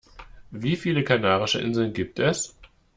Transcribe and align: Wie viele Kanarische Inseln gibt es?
Wie 0.49 0.77
viele 0.77 1.03
Kanarische 1.03 1.61
Inseln 1.61 1.93
gibt 1.93 2.17
es? 2.17 2.57